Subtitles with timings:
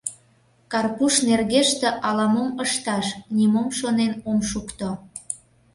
[0.71, 4.89] —Карпуш нергеште ала-мом ышташ, нимом шонен ом шукто.